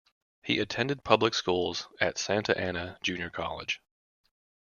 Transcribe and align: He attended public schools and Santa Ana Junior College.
He 0.41 0.57
attended 0.57 1.03
public 1.03 1.35
schools 1.35 1.87
and 1.99 2.17
Santa 2.17 2.57
Ana 2.59 2.97
Junior 3.03 3.29
College. 3.29 3.81